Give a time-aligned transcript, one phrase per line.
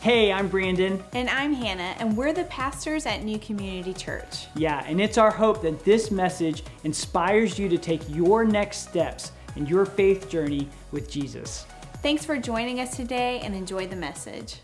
[0.00, 1.02] Hey, I'm Brandon.
[1.12, 4.46] And I'm Hannah, and we're the pastors at New Community Church.
[4.54, 9.32] Yeah, and it's our hope that this message inspires you to take your next steps
[9.56, 11.66] in your faith journey with Jesus.
[12.00, 14.60] Thanks for joining us today and enjoy the message.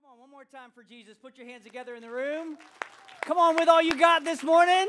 [0.00, 1.18] Come on, one more time for Jesus.
[1.18, 2.56] Put your hands together in the room.
[3.20, 4.88] Come on with all you got this morning.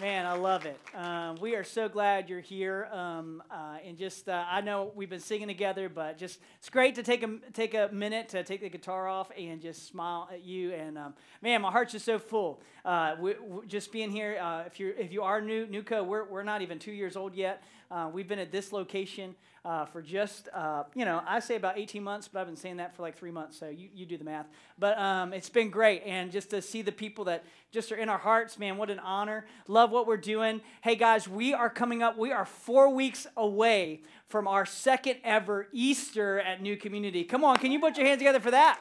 [0.00, 0.80] Man, I love it.
[0.94, 2.88] Um, we are so glad you're here.
[2.92, 6.94] Um, uh, and just, uh, I know we've been singing together, but just, it's great
[6.94, 10.44] to take a, take a minute to take the guitar off and just smile at
[10.44, 10.72] you.
[10.72, 12.62] And um, man, my heart's just so full.
[12.86, 16.24] Uh, we, we, just being here, uh, if, you're, if you are new, Newco, we're,
[16.24, 17.62] we're not even two years old yet.
[17.92, 19.34] Uh, we've been at this location
[19.66, 22.78] uh, for just, uh, you know, I say about 18 months, but I've been saying
[22.78, 24.46] that for like three months, so you, you do the math.
[24.78, 26.02] But um, it's been great.
[26.06, 28.98] And just to see the people that just are in our hearts, man, what an
[28.98, 29.44] honor.
[29.68, 30.62] Love what we're doing.
[30.80, 35.68] Hey, guys, we are coming up, we are four weeks away from our second ever
[35.72, 37.24] Easter at New Community.
[37.24, 38.80] Come on, can you put your hands together for that?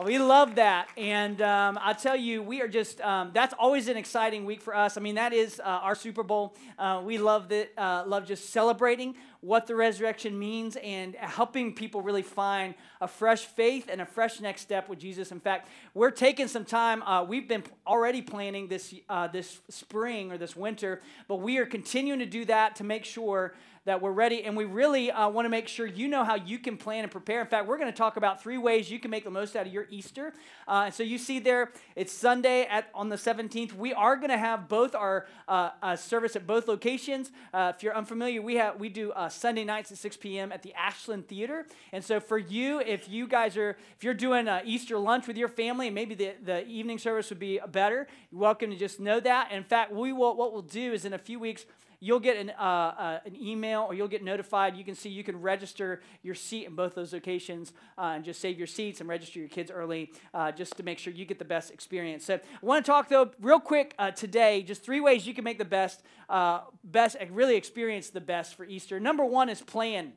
[0.00, 0.88] We love that.
[0.96, 4.74] And um, I tell you, we are just, um, that's always an exciting week for
[4.74, 4.96] us.
[4.96, 6.56] I mean, that is uh, our Super Bowl.
[6.78, 12.00] Uh, we love it, uh, love just celebrating what the resurrection means and helping people
[12.00, 15.30] really find a fresh faith and a fresh next step with Jesus.
[15.30, 17.02] In fact, we're taking some time.
[17.02, 21.66] Uh, we've been already planning this, uh, this spring or this winter, but we are
[21.66, 24.44] continuing to do that to make sure that we're ready.
[24.44, 27.10] And we really uh, want to make sure you know how you can plan and
[27.10, 27.40] prepare.
[27.40, 29.66] In fact, we're going to talk about three ways you can make the most out
[29.66, 30.32] of your Easter.
[30.68, 33.72] Uh, so you see there, it's Sunday at on the 17th.
[33.72, 37.32] We are going to have both our uh, uh service at both locations.
[37.52, 40.52] Uh, if you're unfamiliar, we have we do uh, Sunday nights at 6 p.m.
[40.52, 41.66] at the Ashland Theater.
[41.92, 45.48] And so for you, if you guys are if you're doing Easter lunch with your
[45.48, 49.50] family, maybe the, the evening service would be better, you're welcome to just know that.
[49.50, 51.66] in fact, we will what we'll do is in a few weeks
[52.02, 54.76] you'll get an, uh, uh, an email or you'll get notified.
[54.76, 58.40] You can see you can register your seat in both those locations uh, and just
[58.40, 61.38] save your seats and register your kids early uh, just to make sure you get
[61.38, 62.24] the best experience.
[62.24, 65.44] So I want to talk though real quick uh, today, just three ways you can
[65.44, 68.98] make the best, uh, best, really experience the best for Easter.
[68.98, 70.12] Number one is plan.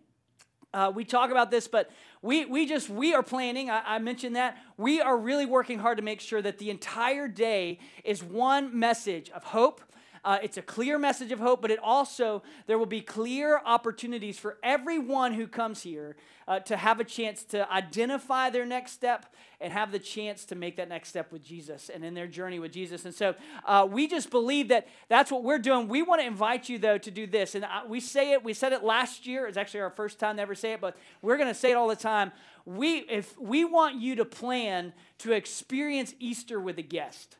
[0.73, 1.91] Uh, we talk about this, but
[2.23, 3.69] we, we just, we are planning.
[3.69, 4.57] I, I, mentioned that.
[4.75, 9.29] We are really working hard to make sure that the entire day is one message
[9.29, 9.81] of hope,
[10.25, 14.39] uh, it's a clear message of hope, but it also, there will be clear opportunities
[14.39, 16.15] for everyone who comes here
[16.47, 19.27] uh, to have a chance to identify their next step
[19.61, 22.57] and have the chance to make that next step with Jesus and in their journey
[22.57, 23.05] with Jesus.
[23.05, 25.87] And so uh, we just believe that that's what we're doing.
[25.87, 27.53] We want to invite you, though, to do this.
[27.53, 29.45] And uh, we say it, we said it last year.
[29.45, 31.75] It's actually our first time to ever say it, but we're going to say it
[31.75, 32.31] all the time.
[32.65, 37.37] We, if we want you to plan to experience Easter with a guest.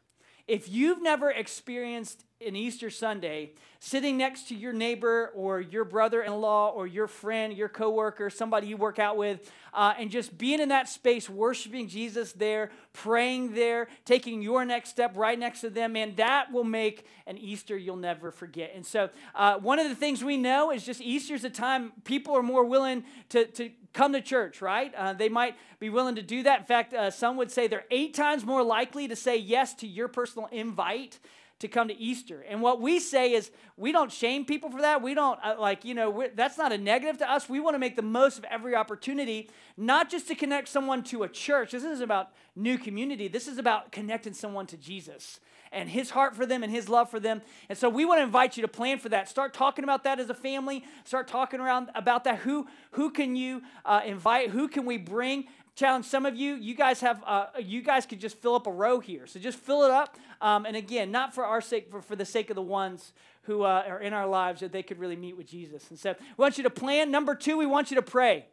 [0.47, 6.21] If you've never experienced an Easter Sunday, sitting next to your neighbor or your brother
[6.21, 10.37] in law or your friend, your coworker, somebody you work out with, uh, and just
[10.37, 15.61] being in that space, worshiping Jesus there, praying there, taking your next step right next
[15.61, 18.71] to them, man, that will make an Easter you'll never forget.
[18.75, 22.35] And so, uh, one of the things we know is just Easter's a time people
[22.35, 24.93] are more willing to, to come to church, right?
[24.93, 26.59] Uh, they might be willing to do that.
[26.59, 29.87] In fact, uh, some would say they're eight times more likely to say yes to
[29.87, 31.17] your personal invite
[31.59, 32.43] to come to Easter.
[32.47, 35.01] And what we say is we don't shame people for that.
[35.01, 37.47] We don't, uh, like, you know, that's not a negative to us.
[37.47, 41.23] We want to make the most of every opportunity, not just to connect someone to
[41.23, 41.71] a church.
[41.71, 45.39] This isn't about new community, this is about connecting someone to Jesus
[45.75, 47.41] and his heart for them and his love for them.
[47.69, 49.29] And so we want to invite you to plan for that.
[49.29, 50.83] Start talking about that as a family.
[51.03, 52.39] Start talking around about that.
[52.39, 54.49] Who, who can you uh, invite?
[54.49, 55.45] Who can we bring?
[55.75, 58.71] challenge some of you you guys have uh, you guys could just fill up a
[58.71, 62.01] row here so just fill it up um, and again not for our sake but
[62.01, 63.11] for the sake of the ones
[63.43, 66.15] who uh, are in our lives that they could really meet with jesus and so
[66.37, 68.45] we want you to plan number two we want you to pray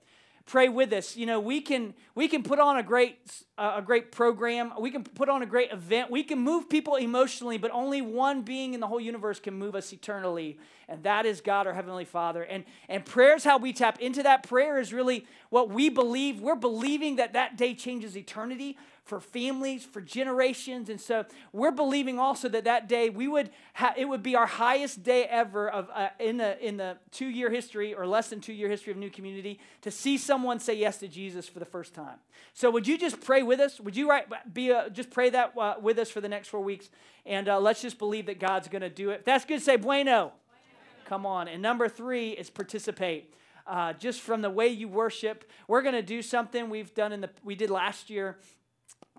[0.47, 1.17] pray with us.
[1.17, 3.19] You know we can we can put on a great
[3.59, 4.73] uh, a great program.
[4.79, 6.11] We can put on a great event.
[6.11, 9.75] We can move people emotionally but only one being in the whole universe can move
[9.75, 10.59] us eternally
[10.89, 12.43] and that is god our heavenly father.
[12.43, 14.43] And and prayer is how we tap into that.
[14.43, 16.41] Prayer is really what we believe.
[16.41, 20.89] We're believing that that day changes eternity for families, for generations.
[20.89, 24.47] And so we're believing also that that day we would ha- it would be our
[24.47, 28.41] highest day ever of uh, in the in the two year history or less than
[28.41, 31.65] two year history of New Community to see someone say yes to Jesus for the
[31.65, 32.19] first time.
[32.55, 33.81] So would you just pray with us?
[33.81, 36.61] Would you right, be a, just pray that uh, with us for the next four
[36.61, 36.89] weeks?
[37.27, 39.21] And uh, let's just believe that God's going to do it.
[39.21, 40.05] If that's good, say bueno.
[40.05, 40.33] bueno.
[41.07, 41.49] Come on.
[41.49, 43.35] And number three is participate.
[43.65, 47.21] Uh, just from the way you worship, we're going to do something we've done in
[47.21, 48.39] the we did last year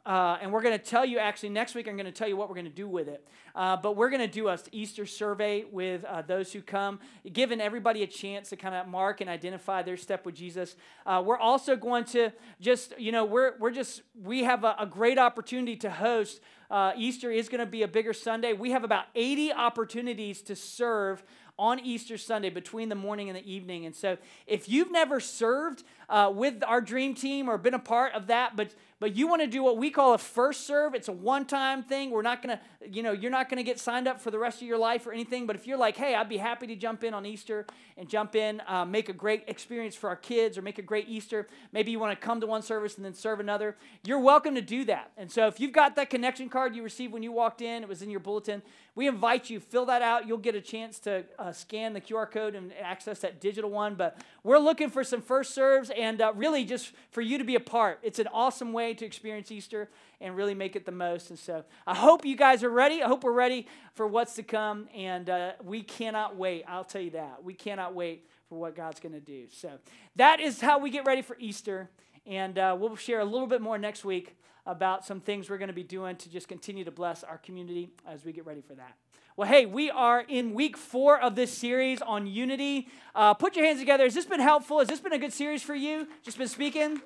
[0.06, 2.36] Uh, and we're going to tell you actually next week i'm going to tell you
[2.36, 3.26] what we're going to do with it.
[3.56, 7.00] Uh, but we're going to do a easter survey with uh, those who come
[7.32, 10.76] giving everybody a chance to kind of mark and identify their step with jesus.
[11.06, 14.86] Uh, we're also going to just you know we're, we're just we have a, a
[14.86, 18.52] great opportunity to host uh, easter is going to be a bigger sunday.
[18.52, 21.24] We have about 80 opportunities to serve
[21.58, 23.86] on Easter Sunday between the morning and the evening.
[23.86, 24.18] And so,
[24.48, 28.56] if you've never served uh, with our dream team or been a part of that,
[28.56, 28.74] but
[29.04, 32.10] but you want to do what we call a first serve, it's a one-time thing.
[32.10, 34.68] We're not gonna, you know, you're not gonna get signed up for the rest of
[34.70, 35.46] your life or anything.
[35.46, 37.66] But if you're like, hey, I'd be happy to jump in on Easter
[37.98, 41.10] and jump in, uh, make a great experience for our kids, or make a great
[41.10, 41.50] Easter.
[41.74, 43.76] Maybe you want to come to one service and then serve another.
[44.06, 45.12] You're welcome to do that.
[45.18, 47.90] And so, if you've got that connection card you received when you walked in, it
[47.90, 48.62] was in your bulletin.
[48.96, 50.28] We invite you, fill that out.
[50.28, 53.96] You'll get a chance to uh, scan the QR code and access that digital one.
[53.96, 57.56] But we're looking for some first serves and uh, really just for you to be
[57.56, 58.00] a part.
[58.04, 59.90] It's an awesome way to experience Easter
[60.22, 61.32] and really make it the most.
[61.32, 63.02] And so I hope you guys are ready.
[63.02, 64.88] I hope we're ready for what's to come.
[64.96, 66.64] And uh, we cannot wait.
[66.68, 67.44] I'll tell you that.
[67.44, 69.48] We cannot wait for what God's going to do.
[69.50, 69.72] So
[70.18, 71.90] that is how we get ready for Easter.
[72.28, 75.68] And uh, we'll share a little bit more next week about some things we're going
[75.68, 78.76] to be doing to just continue to bless our community as we get ready for
[78.76, 78.96] that.
[79.36, 82.88] Well, hey, we are in week four of this series on unity.
[83.16, 84.04] Uh, put your hands together.
[84.04, 84.80] Has this been helpful?
[84.80, 86.08] Has this been a good series for you?
[86.24, 87.02] Just been speaking?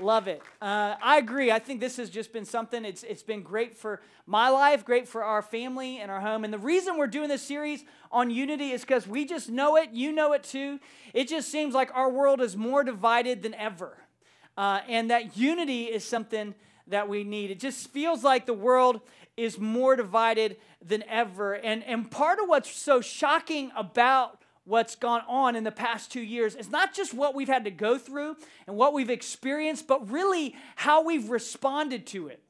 [0.00, 0.42] Love it.
[0.60, 1.52] Uh, I agree.
[1.52, 5.06] I think this has just been something, it's, it's been great for my life, great
[5.06, 6.44] for our family and our home.
[6.44, 9.90] And the reason we're doing this series on unity is because we just know it.
[9.90, 10.80] You know it too.
[11.12, 13.98] It just seems like our world is more divided than ever.
[14.56, 16.54] Uh, and that unity is something
[16.86, 17.50] that we need.
[17.50, 19.00] It just feels like the world
[19.36, 21.54] is more divided than ever.
[21.54, 26.20] And, and part of what's so shocking about what's gone on in the past two
[26.20, 30.10] years is not just what we've had to go through and what we've experienced, but
[30.10, 32.42] really how we've responded to it,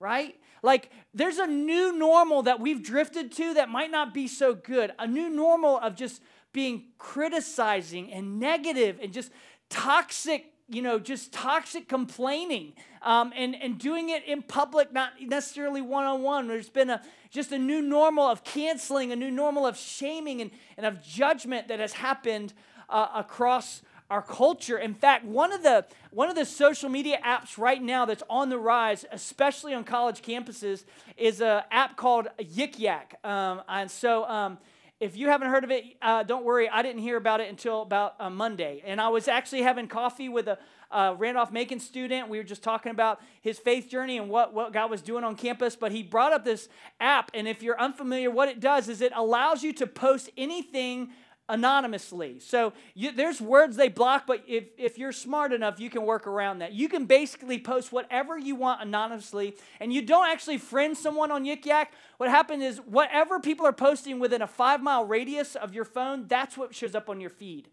[0.00, 0.34] right?
[0.62, 4.92] Like, there's a new normal that we've drifted to that might not be so good.
[4.98, 6.22] A new normal of just
[6.52, 9.30] being criticizing and negative and just
[9.68, 12.72] toxic you know, just toxic complaining
[13.02, 16.48] um, and, and doing it in public, not necessarily one on one.
[16.48, 20.50] There's been a, just a new normal of canceling, a new normal of shaming and,
[20.76, 22.52] and of judgment that has happened
[22.88, 24.78] uh, across our culture.
[24.78, 28.48] In fact, one of the one of the social media apps right now that's on
[28.48, 30.84] the rise, especially on college campuses,
[31.16, 33.18] is an app called Yik Yak.
[33.24, 34.58] Um, and so um,
[34.98, 36.68] if you haven't heard of it, uh, don't worry.
[36.70, 38.82] I didn't hear about it until about uh, Monday.
[38.86, 40.58] And I was actually having coffee with a
[40.90, 42.30] uh, Randolph Macon student.
[42.30, 45.36] We were just talking about his faith journey and what, what God was doing on
[45.36, 45.76] campus.
[45.76, 47.30] But he brought up this app.
[47.34, 51.10] And if you're unfamiliar, what it does is it allows you to post anything
[51.48, 52.38] anonymously.
[52.40, 56.26] So you, there's words they block, but if, if you're smart enough, you can work
[56.26, 56.72] around that.
[56.72, 61.44] You can basically post whatever you want anonymously, and you don't actually friend someone on
[61.44, 61.92] Yik Yak.
[62.16, 66.26] What happens is whatever people are posting within a five mile radius of your phone,
[66.26, 67.68] that's what shows up on your feed.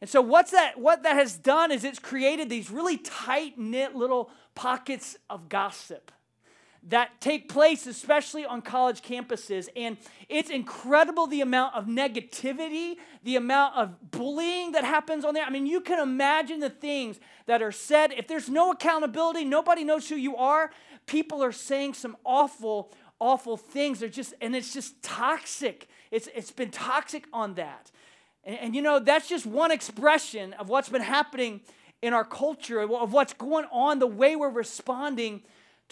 [0.00, 3.94] And so what's that what that has done is it's created these really tight knit
[3.94, 6.10] little pockets of gossip
[6.88, 9.68] that take place, especially on college campuses.
[9.76, 9.96] And
[10.28, 15.44] it's incredible the amount of negativity, the amount of bullying that happens on there.
[15.44, 18.12] I mean, you can imagine the things that are said.
[18.12, 20.70] If there's no accountability, nobody knows who you are,
[21.06, 24.00] people are saying some awful, awful things.
[24.00, 25.88] They're just, and it's just toxic.
[26.10, 27.92] It's, it's been toxic on that.
[28.42, 31.60] And, and you know, that's just one expression of what's been happening
[32.02, 35.42] in our culture, of what's going on, the way we're responding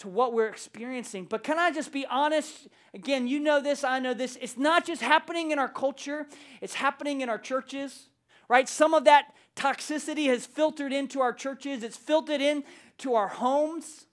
[0.01, 1.25] to what we're experiencing.
[1.25, 2.67] But can I just be honest?
[2.93, 4.37] Again, you know this, I know this.
[4.41, 6.27] It's not just happening in our culture,
[6.59, 8.09] it's happening in our churches,
[8.49, 8.67] right?
[8.67, 14.05] Some of that toxicity has filtered into our churches, it's filtered into our homes.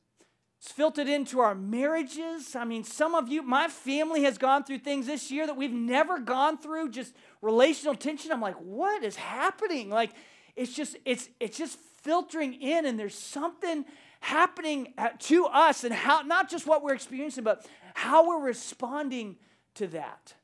[0.60, 2.56] It's filtered into our marriages.
[2.56, 5.70] I mean, some of you, my family has gone through things this year that we've
[5.70, 8.32] never gone through, just relational tension.
[8.32, 9.88] I'm like, what is happening?
[9.88, 10.10] Like,
[10.56, 13.84] it's just, it's, it's just filtering in, and there's something
[14.20, 19.36] happening to us and how not just what we're experiencing, but how we're responding
[19.74, 20.34] to that.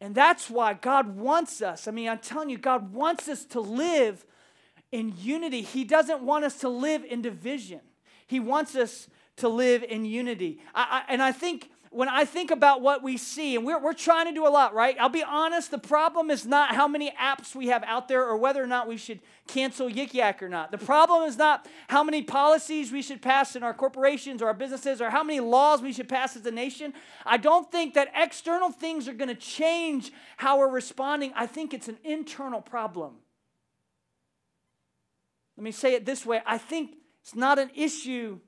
[0.00, 1.88] And that's why God wants us.
[1.88, 4.24] I mean, I'm telling you, God wants us to live
[4.92, 5.62] in unity.
[5.62, 7.80] He doesn't want us to live in division.
[8.26, 10.60] He wants us to live in unity.
[10.74, 13.94] I, I, and I think when I think about what we see, and we're, we're
[13.94, 14.94] trying to do a lot, right?
[15.00, 18.36] I'll be honest, the problem is not how many apps we have out there or
[18.36, 20.70] whether or not we should cancel Yik Yak or not.
[20.70, 24.54] The problem is not how many policies we should pass in our corporations or our
[24.54, 26.92] businesses or how many laws we should pass as a nation.
[27.24, 31.32] I don't think that external things are going to change how we're responding.
[31.34, 33.14] I think it's an internal problem.
[35.56, 38.40] Let me say it this way I think it's not an issue of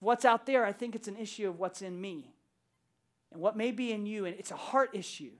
[0.00, 0.64] what's out there.
[0.64, 2.33] I think it's an issue of what's in me
[3.34, 4.24] and what may be in you.
[4.24, 5.32] And it's a heart issue.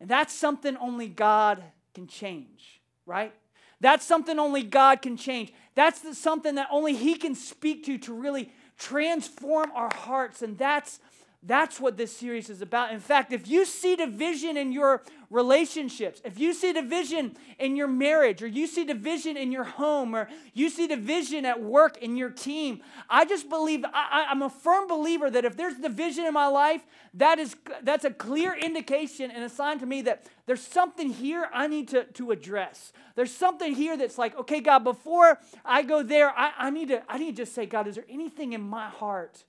[0.00, 1.62] And that's something only God
[1.94, 3.34] can change, right?
[3.80, 5.52] That's something only God can change.
[5.74, 10.42] That's the, something that only He can speak to to really transform our hearts.
[10.42, 11.00] And that's
[11.46, 12.92] that's what this series is about.
[12.92, 17.86] In fact, if you see division in your relationships, if you see division in your
[17.86, 22.16] marriage, or you see division in your home, or you see division at work in
[22.16, 26.34] your team, I just believe, I, am a firm believer that if there's division in
[26.34, 26.84] my life,
[27.14, 31.48] that is, that's a clear indication and a sign to me that there's something here
[31.54, 32.92] I need to, to address.
[33.14, 37.02] There's something here that's like, okay, God, before I go there, I, I, need to,
[37.08, 39.44] I need to just say, God, is there anything in my heart,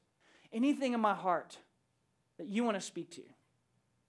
[0.53, 1.57] anything in my heart
[2.37, 3.21] that you want to speak to.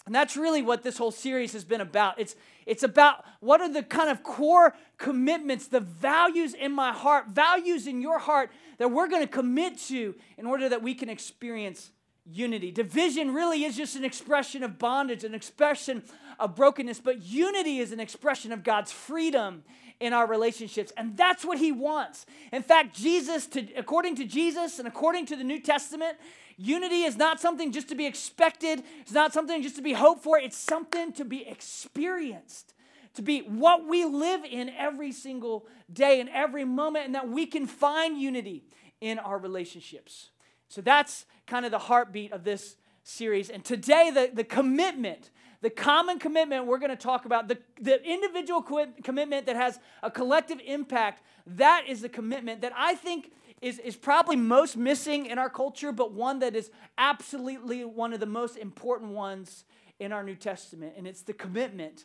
[0.06, 2.18] And that's really what this whole series has been about.
[2.18, 7.28] It's, it's about what are the kind of core commitments, the values in my heart,
[7.28, 11.10] values in your heart that we're going to commit to in order that we can
[11.10, 11.90] experience
[12.24, 12.70] unity.
[12.70, 16.02] Division really is just an expression of bondage, an expression
[16.38, 19.62] of brokenness, but unity is an expression of God's freedom
[20.00, 20.92] in our relationships.
[20.96, 22.24] And that's what he wants.
[22.52, 26.16] In fact, Jesus, to, according to Jesus and according to the New Testament,
[26.60, 30.24] Unity is not something just to be expected, it's not something just to be hoped
[30.24, 32.74] for, it's something to be experienced,
[33.14, 37.46] to be what we live in every single day and every moment, and that we
[37.46, 38.64] can find unity
[39.00, 40.30] in our relationships.
[40.68, 43.50] So that's kind of the heartbeat of this series.
[43.50, 48.02] And today, the, the commitment, the common commitment we're going to talk about, the, the
[48.04, 53.30] individual co- commitment that has a collective impact, that is the commitment that I think
[53.60, 58.20] is, is probably most missing in our culture, but one that is absolutely one of
[58.20, 59.64] the most important ones
[59.98, 62.04] in our New Testament, and it's the commitment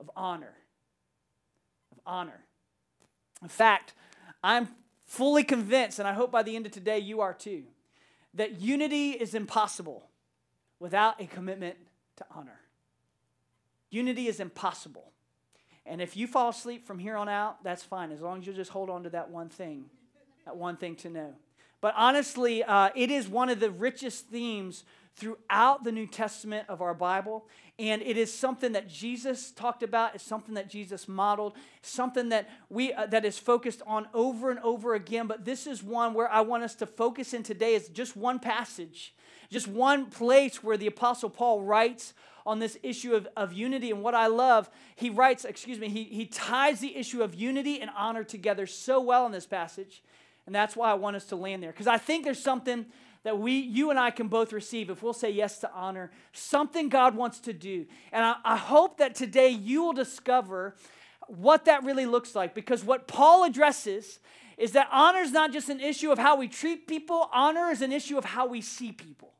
[0.00, 0.54] of honor.
[1.92, 2.40] Of honor.
[3.42, 3.92] In fact,
[4.42, 4.68] I'm
[5.04, 7.64] fully convinced, and I hope by the end of today you are too,
[8.34, 10.08] that unity is impossible
[10.80, 11.76] without a commitment
[12.16, 12.60] to honor.
[13.90, 15.12] Unity is impossible.
[15.84, 18.52] And if you fall asleep from here on out, that's fine, as long as you
[18.52, 19.86] just hold on to that one thing
[20.56, 21.34] one thing to know.
[21.80, 24.84] But honestly, uh, it is one of the richest themes
[25.18, 27.46] throughout the New Testament of our Bible.
[27.78, 32.48] And it is something that Jesus talked about, it's something that Jesus modeled, something that
[32.68, 35.26] we uh, that is focused on over and over again.
[35.26, 38.40] But this is one where I want us to focus in today is just one
[38.40, 39.14] passage,
[39.50, 42.14] just one place where the Apostle Paul writes
[42.44, 43.90] on this issue of, of unity.
[43.90, 47.80] And what I love, he writes, excuse me, he, he ties the issue of unity
[47.80, 50.02] and honor together so well in this passage.
[50.48, 51.72] And that's why I want us to land there.
[51.72, 52.86] Because I think there's something
[53.22, 56.88] that we, you and I can both receive if we'll say yes to honor, something
[56.88, 57.84] God wants to do.
[58.12, 60.74] And I, I hope that today you will discover
[61.26, 62.54] what that really looks like.
[62.54, 64.20] Because what Paul addresses
[64.56, 67.82] is that honor is not just an issue of how we treat people, honor is
[67.82, 69.34] an issue of how we see people.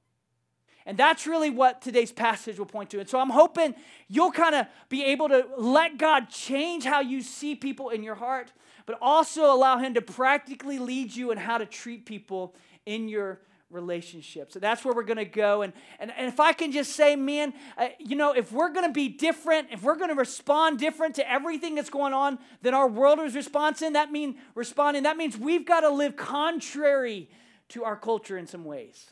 [0.84, 3.00] And that's really what today's passage will point to.
[3.00, 3.74] And so I'm hoping
[4.08, 8.16] you'll kind of be able to let God change how you see people in your
[8.16, 8.52] heart
[8.88, 12.54] but also allow Him to practically lead you in how to treat people
[12.86, 14.50] in your relationship.
[14.50, 15.60] So that's where we're going to go.
[15.60, 18.86] And, and, and if I can just say, man, uh, you know, if we're going
[18.86, 22.72] to be different, if we're going to respond different to everything that's going on than
[22.72, 27.28] our world is responding, that mean responding, that means we've got to live contrary
[27.68, 29.10] to our culture in some ways.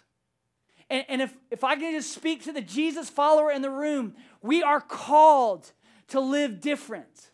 [0.88, 4.14] And, and if, if I can just speak to the Jesus follower in the room,
[4.40, 5.70] we are called
[6.08, 7.32] to live different.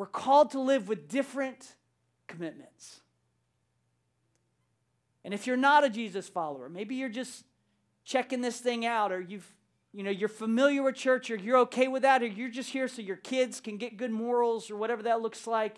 [0.00, 1.74] We're called to live with different
[2.26, 3.00] commitments.
[5.26, 7.44] And if you're not a Jesus follower, maybe you're just
[8.06, 9.46] checking this thing out or you've
[9.92, 12.88] you know you're familiar with church or you're okay with that or you're just here
[12.88, 15.76] so your kids can get good morals or whatever that looks like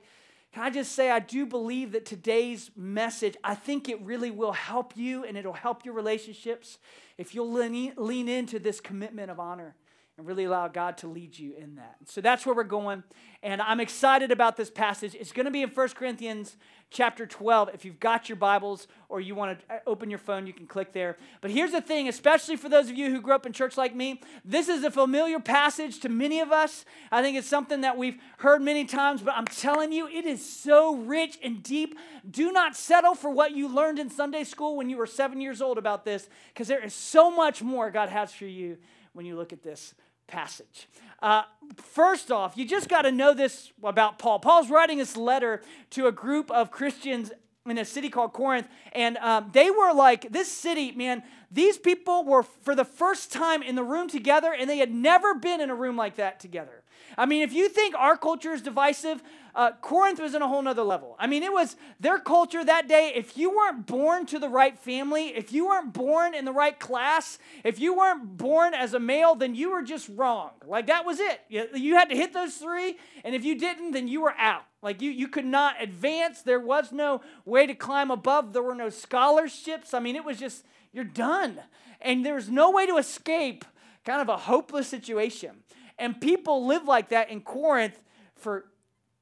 [0.52, 4.52] can i just say i do believe that today's message i think it really will
[4.52, 6.78] help you and it'll help your relationships
[7.18, 9.74] if you'll lean, lean into this commitment of honor
[10.18, 11.96] and really allow God to lead you in that.
[12.06, 13.02] So that's where we're going.
[13.42, 15.14] And I'm excited about this passage.
[15.14, 16.56] It's going to be in 1 Corinthians
[16.90, 17.70] chapter 12.
[17.72, 20.66] If you've got your Bibles or you want to uh, open your phone, you can
[20.66, 21.16] click there.
[21.40, 23.96] But here's the thing, especially for those of you who grew up in church like
[23.96, 26.84] me, this is a familiar passage to many of us.
[27.10, 30.44] I think it's something that we've heard many times, but I'm telling you, it is
[30.44, 31.98] so rich and deep.
[32.30, 35.62] Do not settle for what you learned in Sunday school when you were seven years
[35.62, 38.76] old about this, because there is so much more God has for you
[39.12, 39.94] when you look at this
[40.26, 40.88] passage.
[41.20, 41.42] Uh,
[41.76, 44.38] first off, you just got to know this about Paul.
[44.38, 47.32] Paul's writing this letter to a group of Christians
[47.66, 51.22] in a city called Corinth, and um, they were like, this city, man,
[51.52, 55.34] these people were for the first time in the room together, and they had never
[55.34, 56.82] been in a room like that together.
[57.18, 59.22] I mean, if you think our culture is divisive,
[59.54, 61.14] uh, Corinth was in a whole nother level.
[61.18, 63.12] I mean, it was their culture that day.
[63.14, 66.78] If you weren't born to the right family, if you weren't born in the right
[66.78, 70.52] class, if you weren't born as a male, then you were just wrong.
[70.66, 71.40] Like that was it.
[71.50, 74.64] You, you had to hit those three, and if you didn't, then you were out.
[74.80, 76.40] Like you, you could not advance.
[76.40, 78.54] There was no way to climb above.
[78.54, 79.92] There were no scholarships.
[79.92, 81.58] I mean, it was just, you're done.
[82.00, 83.64] And there's no way to escape
[84.04, 85.62] kind of a hopeless situation.
[85.98, 88.02] And people live like that in Corinth
[88.34, 88.64] for,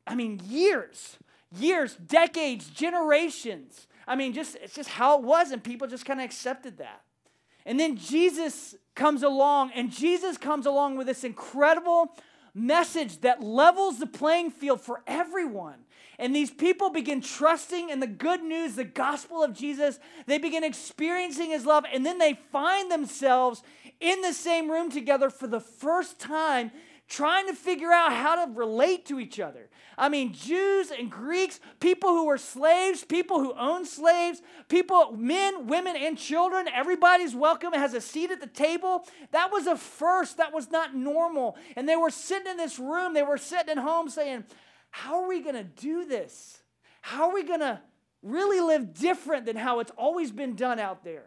[0.06, 1.18] I mean, years,
[1.56, 3.86] years, decades, generations.
[4.06, 7.02] I mean, just it's just how it was, and people just kind of accepted that.
[7.66, 12.14] And then Jesus comes along, and Jesus comes along with this incredible
[12.54, 15.84] message that levels the playing field for everyone.
[16.20, 19.98] And these people begin trusting in the good news, the gospel of Jesus.
[20.26, 23.62] They begin experiencing his love, and then they find themselves
[24.00, 26.72] in the same room together for the first time,
[27.08, 29.70] trying to figure out how to relate to each other.
[29.96, 35.68] I mean, Jews and Greeks, people who were slaves, people who owned slaves, people, men,
[35.68, 39.06] women, and children, everybody's welcome, has a seat at the table.
[39.30, 40.36] That was a first.
[40.36, 41.56] That was not normal.
[41.76, 44.44] And they were sitting in this room, they were sitting at home saying,
[44.90, 46.58] How are we going to do this?
[47.00, 47.80] How are we going to
[48.22, 51.24] really live different than how it's always been done out there?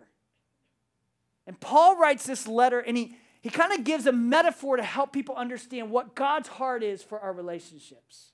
[1.47, 5.11] And Paul writes this letter and he, he kind of gives a metaphor to help
[5.11, 8.31] people understand what God's heart is for our relationships.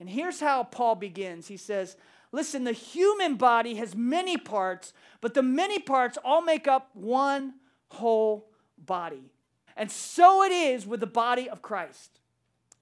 [0.00, 1.96] And here's how Paul begins He says,
[2.32, 7.54] Listen, the human body has many parts, but the many parts all make up one
[7.88, 8.48] whole
[8.78, 9.32] body.
[9.76, 12.20] And so it is with the body of Christ.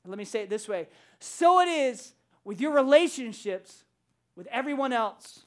[0.06, 0.88] Let me say it this way
[1.20, 3.84] so it is with your relationships
[4.36, 5.40] with everyone else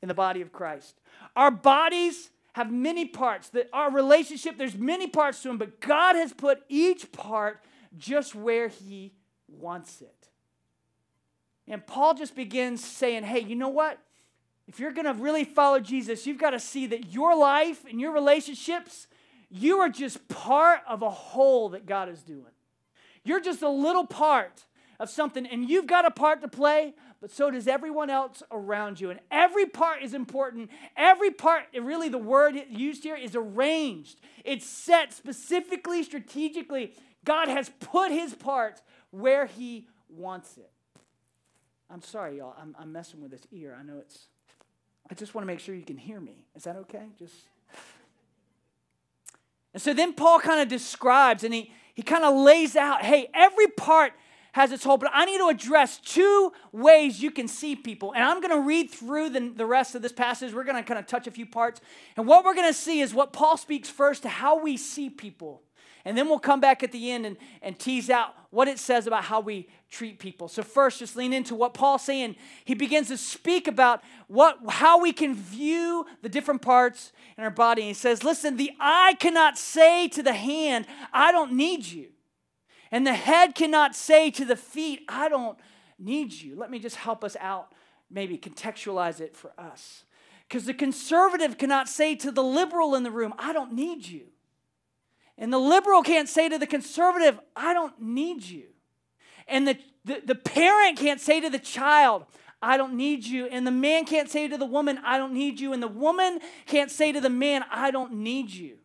[0.00, 1.00] in the body of Christ.
[1.36, 3.48] Our bodies have many parts.
[3.50, 7.60] That our relationship, there's many parts to them, but God has put each part
[7.96, 9.12] just where He
[9.48, 10.28] wants it.
[11.68, 13.98] And Paul just begins saying, hey, you know what?
[14.66, 18.00] If you're going to really follow Jesus, you've got to see that your life and
[18.00, 19.06] your relationships,
[19.50, 22.46] you are just part of a whole that God is doing.
[23.24, 24.64] You're just a little part
[24.98, 29.00] of something, and you've got a part to play, but so does everyone else around
[29.00, 29.10] you.
[29.10, 30.70] And every part is important.
[30.96, 36.94] Every part, really, the word used here is arranged, it's set specifically, strategically.
[37.24, 40.70] God has put his part where he wants it.
[41.88, 42.54] I'm sorry, y'all.
[42.60, 43.76] I'm, I'm messing with this ear.
[43.78, 44.26] I know it's,
[45.10, 46.46] I just want to make sure you can hear me.
[46.56, 47.06] Is that okay?
[47.18, 47.34] Just.
[49.74, 53.28] And so then Paul kind of describes and he, he kind of lays out hey,
[53.34, 54.12] every part
[54.52, 58.12] has its whole, but I need to address two ways you can see people.
[58.12, 60.52] And I'm going to read through the, the rest of this passage.
[60.52, 61.80] We're going to kind of touch a few parts.
[62.18, 65.08] And what we're going to see is what Paul speaks first to how we see
[65.08, 65.62] people.
[66.04, 69.06] And then we'll come back at the end and, and tease out what it says
[69.06, 70.48] about how we treat people.
[70.48, 72.36] So first, just lean into what Paul's saying.
[72.64, 77.50] He begins to speak about what how we can view the different parts in our
[77.50, 77.82] body.
[77.82, 82.08] And he says, listen, the eye cannot say to the hand, I don't need you.
[82.90, 85.58] And the head cannot say to the feet, I don't
[85.98, 86.56] need you.
[86.56, 87.72] Let me just help us out,
[88.10, 90.04] maybe contextualize it for us.
[90.48, 94.31] Because the conservative cannot say to the liberal in the room, I don't need you.
[95.38, 98.64] And the liberal can't say to the conservative, I don't need you.
[99.48, 102.26] And the, the, the parent can't say to the child,
[102.60, 103.46] I don't need you.
[103.46, 105.72] And the man can't say to the woman, I don't need you.
[105.72, 108.78] And the woman can't say to the man, I don't need you.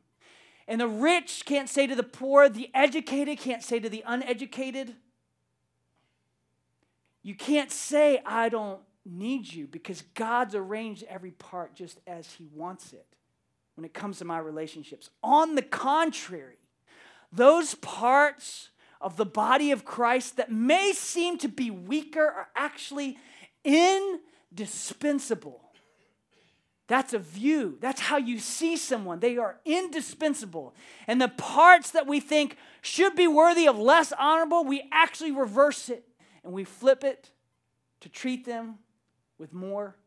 [0.68, 4.96] And the rich can't say to the poor, the educated can't say to the uneducated.
[7.24, 12.48] You can't say, I don't need you, because God's arranged every part just as He
[12.54, 13.06] wants it
[13.78, 15.10] when it comes to my relationships.
[15.24, 16.58] On the contrary,
[17.32, 23.18] those parts of the body of Christ that may seem to be weaker are actually
[23.64, 25.68] indispensable
[26.88, 27.78] that's a view.
[27.82, 29.20] That's how you see someone.
[29.20, 30.74] They are indispensable.
[31.06, 35.90] And the parts that we think should be worthy of less honorable, we actually reverse
[35.90, 36.06] it
[36.44, 37.32] and we flip it
[38.00, 38.80] to treat them
[39.38, 39.98] with more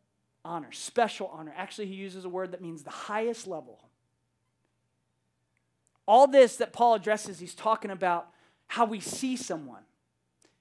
[0.45, 1.53] honor, special honor.
[1.57, 3.79] Actually, he uses a word that means the highest level.
[6.07, 8.29] All this that Paul addresses, he's talking about
[8.67, 9.83] how we see someone.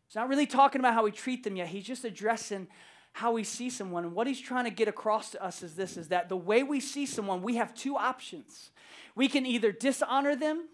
[0.07, 1.67] He's not really talking about how we treat them yet.
[1.67, 2.67] He's just addressing
[3.13, 4.05] how we see someone.
[4.05, 6.63] And what he's trying to get across to us is this is that the way
[6.63, 8.71] we see someone, we have two options.
[9.15, 10.67] We can either dishonor them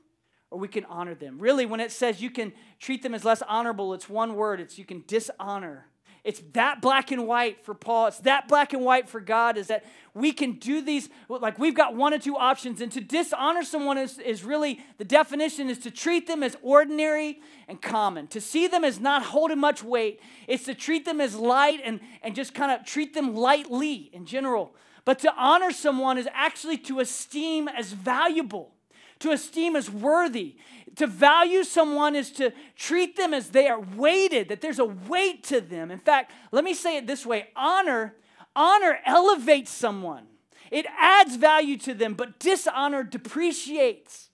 [0.51, 1.39] or we can honor them.
[1.39, 4.77] Really, when it says you can treat them as less honorable, it's one word it's
[4.77, 5.87] you can dishonor.
[6.25, 8.07] It's that black and white for Paul.
[8.07, 9.85] It's that black and white for God is that
[10.15, 12.81] we can do these, like we've got one or two options.
[12.81, 17.41] And to dishonor someone is, is really, the definition is to treat them as ordinary
[17.67, 18.25] and common.
[18.29, 20.19] To see them as not holding much weight.
[20.47, 24.25] It's to treat them as light and, and just kind of treat them lightly in
[24.25, 24.73] general.
[25.05, 28.74] But to honor someone is actually to esteem as valuable
[29.19, 30.55] to esteem as worthy.
[30.95, 35.43] To value someone is to treat them as they are weighted, that there's a weight
[35.45, 35.91] to them.
[35.91, 38.15] In fact, let me say it this way honor,
[38.55, 40.27] honor elevates someone.
[40.71, 44.29] It adds value to them, but dishonor depreciates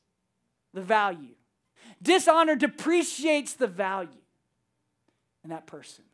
[0.73, 1.35] the value.
[2.01, 4.09] Dishonor depreciates the value
[5.43, 6.05] in that person.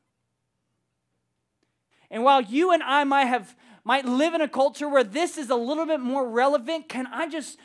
[2.09, 5.49] And while you and I might have might live in a culture where this is
[5.49, 7.57] a little bit more relevant, can I just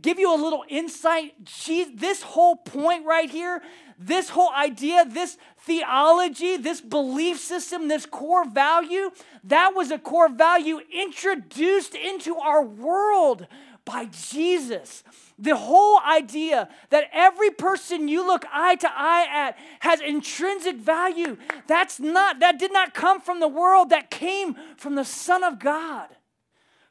[0.00, 1.34] give you a little insight.
[1.46, 3.62] She, this whole point right here,
[3.98, 9.10] this whole idea, this theology, this belief system, this core value,
[9.44, 13.46] that was a core value introduced into our world
[13.84, 15.02] by Jesus.
[15.38, 21.36] The whole idea that every person you look eye to eye at has intrinsic value.
[21.66, 25.58] That's not, that did not come from the world, that came from the Son of
[25.58, 26.08] God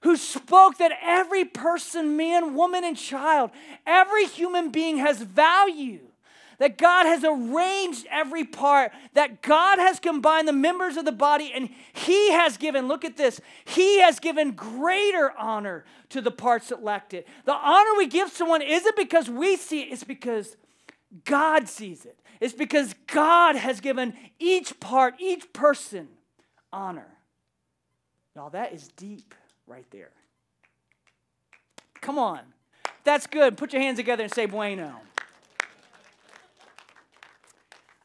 [0.02, 3.52] who spoke that every person, man, woman, and child,
[3.86, 6.00] every human being has value.
[6.58, 11.52] That God has arranged every part, that God has combined the members of the body,
[11.56, 16.70] and He has given, look at this, He has given greater honor to the parts
[16.70, 17.28] that lacked it.
[17.46, 20.56] The honor we give someone isn't because we see it, it's because
[21.26, 22.20] God sees it.
[22.40, 26.10] It's because God has given each part, each person,
[26.72, 27.18] honor.
[28.36, 29.34] Y'all, that is deep
[29.68, 30.12] right there.
[32.02, 32.40] Come on.
[33.04, 33.58] That's good.
[33.58, 34.94] Put your hands together and say bueno.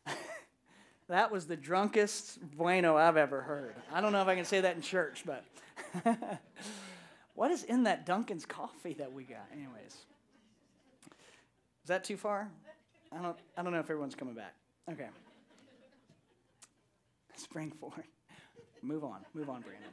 [1.09, 3.75] that was the drunkest bueno I've ever heard.
[3.92, 5.45] I don't know if I can say that in church, but
[7.35, 9.47] what is in that Dunkin's coffee that we got?
[9.53, 12.49] Anyways, is that too far?
[13.12, 14.55] I don't, I don't know if everyone's coming back.
[14.90, 15.09] Okay.
[17.37, 18.05] Spring forward.
[18.83, 19.25] Move on.
[19.35, 19.90] Move on, Brandon.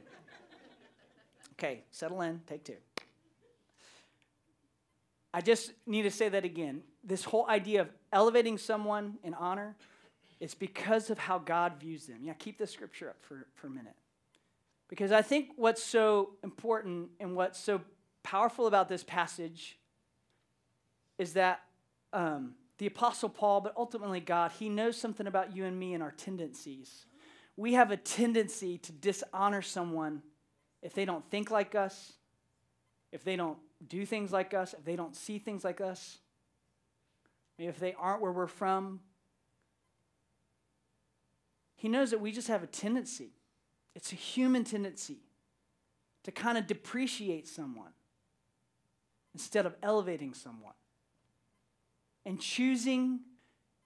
[1.54, 2.76] Okay, settle in, take two.
[5.32, 6.82] I just need to say that again.
[7.02, 9.76] This whole idea of elevating someone in honor,
[10.40, 12.18] it's because of how God views them.
[12.22, 13.94] Yeah, keep the scripture up for, for a minute.
[14.88, 17.80] Because I think what's so important and what's so
[18.22, 19.78] powerful about this passage
[21.18, 21.60] is that
[22.12, 26.02] um, the Apostle Paul, but ultimately God, he knows something about you and me and
[26.02, 27.06] our tendencies.
[27.56, 30.22] We have a tendency to dishonor someone
[30.84, 32.12] if they don't think like us,
[33.10, 36.18] if they don't do things like us, if they don't see things like us,
[37.58, 39.00] if they aren't where we're from,
[41.74, 43.30] he knows that we just have a tendency.
[43.94, 45.18] It's a human tendency
[46.24, 47.92] to kind of depreciate someone
[49.32, 50.74] instead of elevating someone.
[52.26, 53.20] And choosing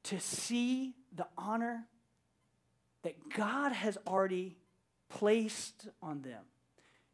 [0.04, 1.87] to see the honor
[3.02, 4.56] that God has already
[5.08, 6.42] placed on them.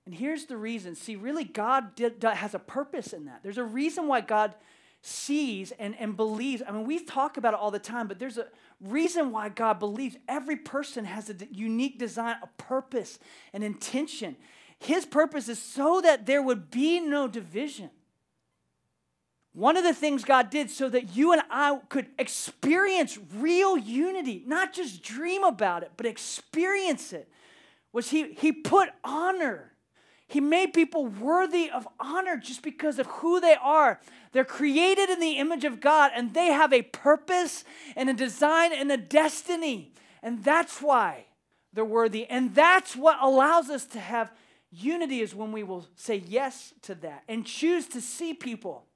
[0.07, 0.95] And here's the reason.
[0.95, 3.43] See, really, God did, has a purpose in that.
[3.43, 4.55] There's a reason why God
[5.01, 6.63] sees and, and believes.
[6.67, 8.47] I mean, we talk about it all the time, but there's a
[8.81, 13.19] reason why God believes every person has a unique design, a purpose,
[13.53, 14.37] an intention.
[14.79, 17.91] His purpose is so that there would be no division.
[19.53, 24.43] One of the things God did so that you and I could experience real unity,
[24.47, 27.29] not just dream about it, but experience it,
[27.93, 29.74] was He, he put honor
[30.27, 34.01] he made people worthy of honor just because of who they are.
[34.33, 38.73] They're created in the image of God and they have a purpose and a design
[38.73, 39.93] and a destiny.
[40.23, 41.27] And that's why
[41.73, 42.27] they're worthy.
[42.27, 44.33] And that's what allows us to have
[44.71, 48.87] unity, is when we will say yes to that and choose to see people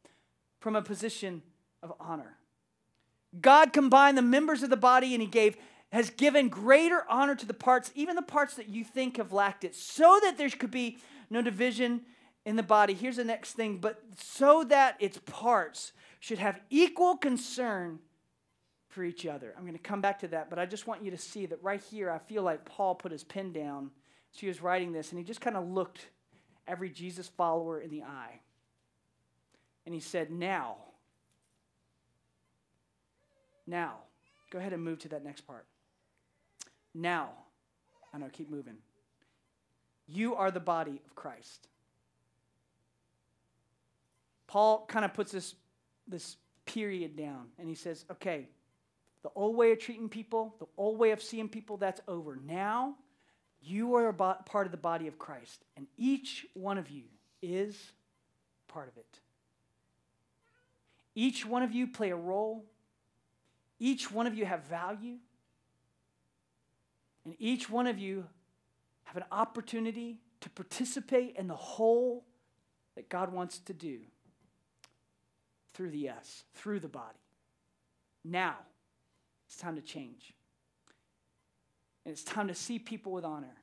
[0.60, 1.42] from a position
[1.82, 2.36] of honor.
[3.40, 5.56] God combined the members of the body and He gave
[5.92, 9.64] has given greater honor to the parts, even the parts that you think have lacked
[9.64, 10.98] it, so that there could be
[11.30, 12.02] no division
[12.44, 12.94] in the body.
[12.94, 17.98] Here's the next thing, but so that its parts should have equal concern
[18.88, 19.54] for each other.
[19.56, 21.62] I'm going to come back to that, but I just want you to see that
[21.62, 23.90] right here, I feel like Paul put his pen down
[24.34, 26.06] as he was writing this, and he just kind of looked
[26.66, 28.40] every Jesus follower in the eye.
[29.86, 30.76] And he said, Now,
[33.66, 33.96] now,
[34.50, 35.66] go ahead and move to that next part.
[36.94, 37.30] Now,
[38.12, 38.78] I know, keep moving.
[40.08, 41.68] You are the body of Christ.
[44.46, 45.54] Paul kind of puts this,
[46.08, 48.48] this period down and he says, okay,
[49.22, 52.38] The old way of treating people, the old way of seeing people, that's over.
[52.46, 52.94] Now,
[53.60, 57.04] you are part of the body of Christ, and each one of you
[57.42, 57.92] is
[58.68, 59.20] part of it.
[61.14, 62.64] Each one of you play a role.
[63.80, 65.16] Each one of you have value.
[67.24, 68.26] And each one of you
[69.08, 72.26] have an opportunity to participate in the whole
[72.94, 74.00] that God wants to do
[75.72, 77.18] through the us, through the body.
[78.22, 78.56] Now,
[79.46, 80.34] it's time to change.
[82.04, 83.56] And it's time to see people with honor.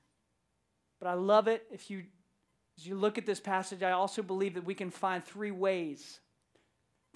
[1.00, 2.06] But I love it if you
[2.78, 6.20] as you look at this passage, I also believe that we can find three ways.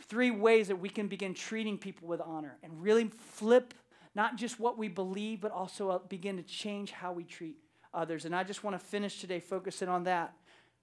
[0.03, 3.73] Three ways that we can begin treating people with honor and really flip
[4.13, 7.57] not just what we believe, but also uh, begin to change how we treat
[7.93, 8.25] others.
[8.25, 10.33] And I just want to finish today focusing on that.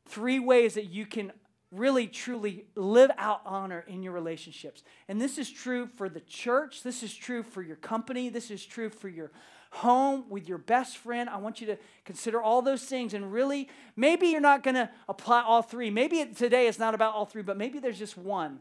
[0.09, 1.33] Three ways that you can
[1.73, 4.83] really truly live out honor in your relationships.
[5.09, 8.65] And this is true for the church, this is true for your company, this is
[8.65, 9.33] true for your
[9.73, 11.29] home with your best friend.
[11.29, 14.89] I want you to consider all those things and really, maybe you're not going to
[15.09, 15.91] apply all three.
[15.91, 18.61] Maybe today it's not about all three, but maybe there's just one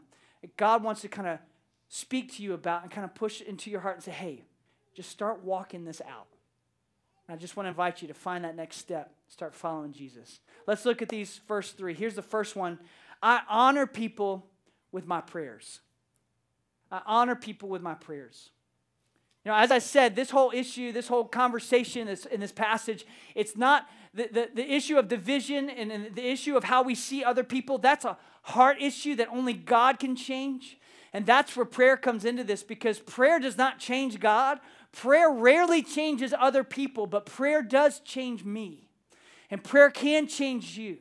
[0.56, 1.38] God wants to kind of
[1.88, 4.44] speak to you about and kind of push into your heart and say, hey,
[4.94, 6.35] just start walking this out.
[7.28, 9.12] I just want to invite you to find that next step.
[9.28, 10.40] Start following Jesus.
[10.66, 11.94] Let's look at these first three.
[11.94, 12.78] Here's the first one
[13.22, 14.46] I honor people
[14.92, 15.80] with my prayers.
[16.90, 18.50] I honor people with my prayers.
[19.44, 23.56] You know, as I said, this whole issue, this whole conversation in this passage, it's
[23.56, 27.22] not the, the, the issue of division and, and the issue of how we see
[27.22, 27.78] other people.
[27.78, 30.78] That's a heart issue that only God can change.
[31.12, 34.58] And that's where prayer comes into this because prayer does not change God.
[34.96, 38.88] Prayer rarely changes other people, but prayer does change me.
[39.50, 40.96] And prayer can change you.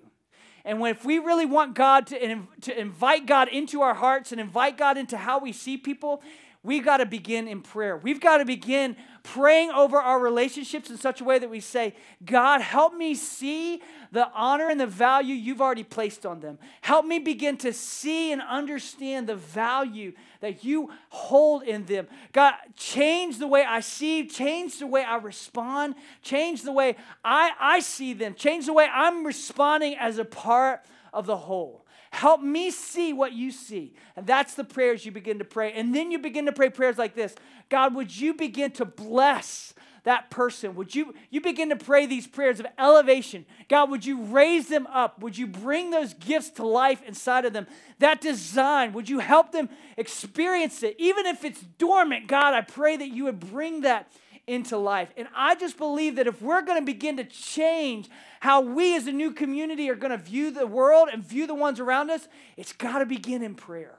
[0.66, 4.42] And when, if we really want God to, to invite God into our hearts and
[4.42, 6.22] invite God into how we see people,
[6.66, 7.96] we got to begin in prayer.
[7.96, 11.94] We've got to begin praying over our relationships in such a way that we say,
[12.26, 16.58] God, help me see the honor and the value you've already placed on them.
[16.82, 22.08] Help me begin to see and understand the value that you hold in them.
[22.34, 27.52] God, change the way I see, change the way I respond, change the way I,
[27.60, 30.82] I see them, change the way I'm responding as a part
[31.14, 31.85] of the whole.
[32.16, 33.94] Help me see what you see.
[34.16, 35.74] And that's the prayers you begin to pray.
[35.74, 37.36] And then you begin to pray prayers like this
[37.68, 39.74] God, would you begin to bless
[40.06, 40.76] that person?
[40.76, 43.46] Would you, you begin to pray these prayers of elevation?
[43.68, 45.20] God, would you raise them up?
[45.20, 47.68] Would you bring those gifts to life inside of them?
[48.00, 50.96] That design, would you help them experience it?
[50.98, 54.10] Even if it's dormant, God, I pray that you would bring that
[54.48, 55.10] into life.
[55.18, 58.10] And I just believe that if we're going to begin to change
[58.46, 61.56] how we as a new community are going to view the world and view the
[61.56, 63.98] ones around us, it's got to begin in prayer.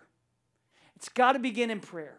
[0.95, 2.19] It's got to begin in prayer.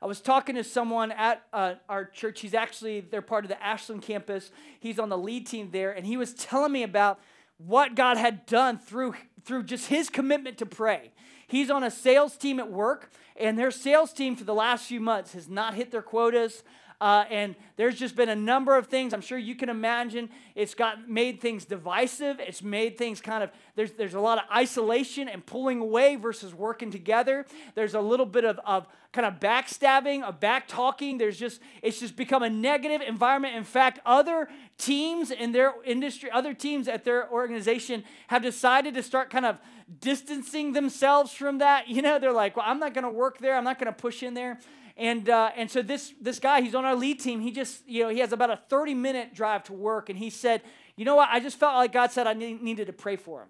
[0.00, 2.40] I was talking to someone at uh, our church.
[2.40, 4.50] He's actually, they're part of the Ashland campus.
[4.80, 7.20] He's on the lead team there, and he was telling me about
[7.58, 11.12] what God had done through, through just his commitment to pray.
[11.46, 15.00] He's on a sales team at work, and their sales team for the last few
[15.00, 16.62] months has not hit their quotas.
[17.00, 19.12] Uh, and there's just been a number of things.
[19.12, 20.30] I'm sure you can imagine.
[20.54, 22.40] It's got made things divisive.
[22.40, 26.54] It's made things kind of there's there's a lot of isolation and pulling away versus
[26.54, 27.44] working together.
[27.74, 31.18] There's a little bit of, of kind of backstabbing, of back talking.
[31.18, 33.56] There's just it's just become a negative environment.
[33.56, 39.02] In fact, other teams in their industry, other teams at their organization have decided to
[39.02, 39.58] start kind of
[40.00, 41.88] distancing themselves from that.
[41.96, 43.56] You know, they're like, well, I'm not going to work there.
[43.56, 44.58] I'm not going to push in there.
[44.96, 47.40] And, uh, and so this, this guy, he's on our lead team.
[47.40, 50.08] He just, you know, he has about a 30 minute drive to work.
[50.08, 50.62] And he said,
[50.96, 51.28] you know what?
[51.30, 53.48] I just felt like God said I need, needed to pray for him.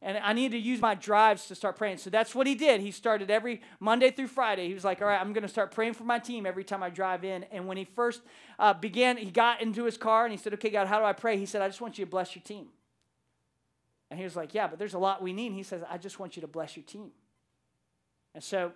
[0.00, 1.96] And I needed to use my drives to start praying.
[1.96, 2.80] So that's what he did.
[2.80, 4.68] He started every Monday through Friday.
[4.68, 6.84] He was like, all right, I'm going to start praying for my team every time
[6.84, 7.44] I drive in.
[7.44, 8.20] And when he first
[8.60, 11.14] uh, began, he got into his car and he said, okay, God, how do I
[11.14, 11.36] pray?
[11.36, 12.68] He said, I just want you to bless your team.
[14.10, 15.48] And he was like, yeah, but there's a lot we need.
[15.48, 17.10] And he says, I just want you to bless your team.
[18.34, 18.72] And so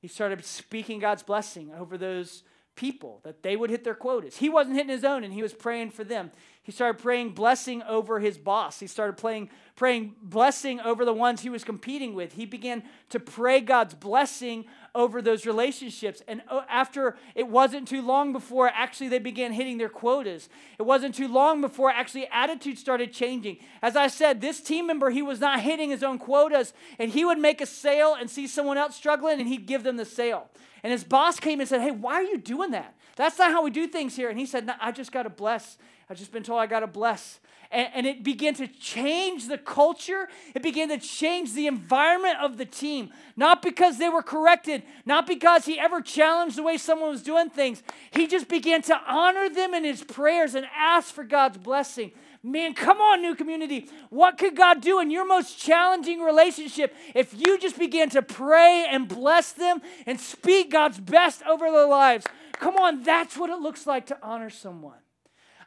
[0.00, 2.42] he started speaking God's blessing over those
[2.74, 4.38] people that they would hit their quotas.
[4.38, 6.30] He wasn't hitting his own and he was praying for them.
[6.62, 8.80] He started praying blessing over his boss.
[8.80, 12.34] He started praying, praying blessing over the ones he was competing with.
[12.34, 16.22] He began to pray God's blessing over those relationships.
[16.28, 20.50] And uh, after it wasn't too long before actually they began hitting their quotas.
[20.78, 23.56] It wasn't too long before actually attitudes started changing.
[23.80, 27.24] As I said, this team member, he was not hitting his own quotas, and he
[27.24, 30.50] would make a sale and see someone else struggling, and he'd give them the sale.
[30.82, 32.94] And his boss came and said, Hey, why are you doing that?
[33.20, 34.30] That's not how we do things here.
[34.30, 35.76] And he said, no, I just got to bless
[36.10, 37.38] I've just been told I got to bless.
[37.70, 40.28] And, and it began to change the culture.
[40.56, 43.10] It began to change the environment of the team.
[43.36, 47.48] Not because they were corrected, not because he ever challenged the way someone was doing
[47.48, 47.84] things.
[48.10, 52.10] He just began to honor them in his prayers and ask for God's blessing.
[52.42, 53.88] Man, come on, new community.
[54.08, 58.86] What could God do in your most challenging relationship if you just began to pray
[58.90, 62.26] and bless them and speak God's best over their lives?
[62.54, 64.98] Come on, that's what it looks like to honor someone.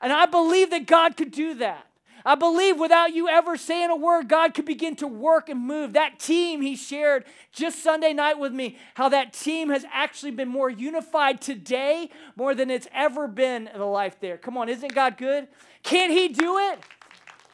[0.04, 1.88] And I believe that God could do that.
[2.26, 5.94] I believe without you ever saying a word, God could begin to work and move.
[5.94, 10.48] That team he shared just Sunday night with me, how that team has actually been
[10.48, 14.38] more unified today more than it's ever been in the life there.
[14.38, 15.48] Come on, isn't God good?
[15.84, 16.80] Can't he do it?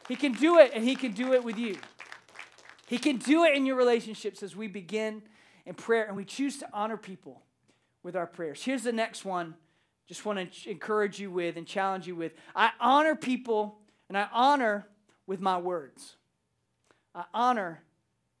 [0.06, 1.78] He can do it, and he can do it with you.
[2.86, 5.22] He can do it in your relationships as we begin
[5.66, 7.42] in prayer and we choose to honor people
[8.02, 8.64] with our prayers.
[8.64, 9.54] Here's the next one.
[10.10, 12.32] Just want to encourage you with and challenge you with.
[12.56, 14.88] I honor people and I honor
[15.24, 16.16] with my words.
[17.14, 17.84] I honor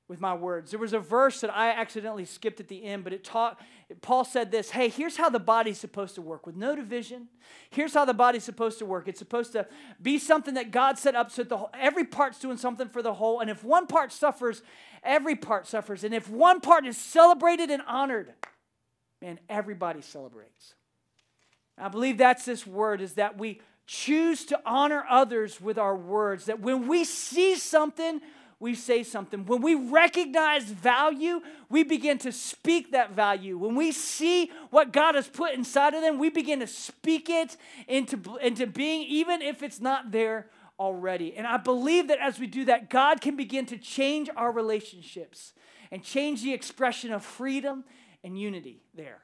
[0.08, 0.72] with my words.
[0.72, 3.60] There was a verse that I accidentally skipped at the end, but it taught
[4.00, 7.28] Paul said this, "Hey, here's how the body's supposed to work with no division.
[7.70, 9.06] Here's how the body's supposed to work.
[9.06, 9.68] It's supposed to
[10.02, 13.14] be something that God set up so that the, every part's doing something for the
[13.14, 14.64] whole, and if one part suffers,
[15.04, 16.02] every part suffers.
[16.02, 18.34] And if one part is celebrated and honored,
[19.22, 20.74] man, everybody celebrates."
[21.78, 26.46] I believe that's this word is that we choose to honor others with our words.
[26.46, 28.20] That when we see something,
[28.60, 29.46] we say something.
[29.46, 33.56] When we recognize value, we begin to speak that value.
[33.56, 37.56] When we see what God has put inside of them, we begin to speak it
[37.88, 41.34] into, into being, even if it's not there already.
[41.36, 45.54] And I believe that as we do that, God can begin to change our relationships
[45.90, 47.84] and change the expression of freedom
[48.22, 49.20] and unity there.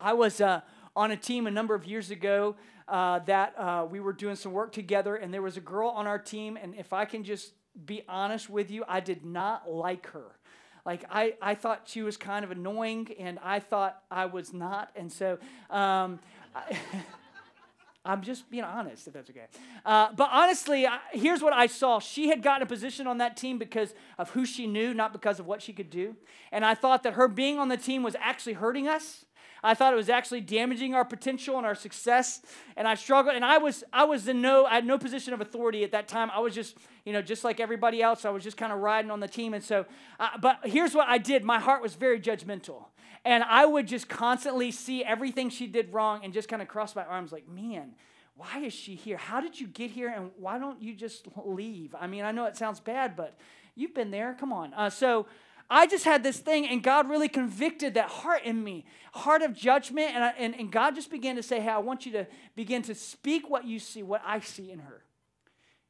[0.00, 0.60] I was uh,
[0.96, 2.56] on a team a number of years ago
[2.88, 6.06] uh, that uh, we were doing some work together, and there was a girl on
[6.06, 7.52] our team, and if I can just
[7.86, 10.36] be honest with you, I did not like her.
[10.84, 14.90] Like, I, I thought she was kind of annoying, and I thought I was not.
[14.96, 16.18] And so, um,
[16.54, 16.78] I,
[18.04, 19.44] I'm just being honest, if that's okay.
[19.84, 22.00] Uh, but honestly, I, here's what I saw.
[22.00, 25.38] She had gotten a position on that team because of who she knew, not because
[25.38, 26.16] of what she could do.
[26.50, 29.26] And I thought that her being on the team was actually hurting us.
[29.62, 32.42] I thought it was actually damaging our potential and our success.
[32.76, 33.36] And I struggled.
[33.36, 36.08] And I was I was in no I had no position of authority at that
[36.08, 36.30] time.
[36.32, 38.24] I was just you know just like everybody else.
[38.24, 39.54] I was just kind of riding on the team.
[39.54, 39.86] And so,
[40.18, 41.44] uh, but here's what I did.
[41.44, 42.86] My heart was very judgmental,
[43.24, 46.96] and I would just constantly see everything she did wrong and just kind of cross
[46.96, 47.92] my arms like, man.
[48.36, 49.18] Why is she here?
[49.18, 50.08] How did you get here?
[50.08, 51.94] And why don't you just leave?
[52.00, 53.36] I mean, I know it sounds bad, but
[53.74, 54.34] you've been there.
[54.40, 54.72] Come on.
[54.72, 55.26] Uh, so,
[55.70, 59.54] I just had this thing, and God really convicted that heart in me, heart of
[59.54, 60.10] judgment.
[60.14, 62.82] And, I, and, and God just began to say, Hey, I want you to begin
[62.82, 65.04] to speak what you see, what I see in her.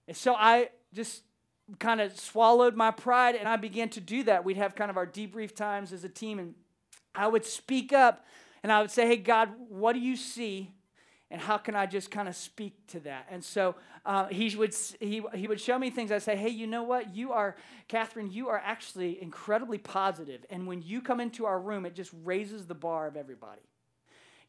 [0.07, 1.23] And so I just
[1.79, 4.45] kind of swallowed my pride and I began to do that.
[4.45, 6.55] We'd have kind of our debrief times as a team, and
[7.15, 8.27] I would speak up
[8.63, 10.73] and I would say, Hey, God, what do you see?
[11.31, 13.27] And how can I just kind of speak to that?
[13.31, 16.11] And so uh, he, would, he, he would show me things.
[16.11, 17.15] I'd say, hey, you know what?
[17.15, 20.45] You are, Catherine, you are actually incredibly positive.
[20.51, 23.63] And when you come into our room, it just raises the bar of everybody.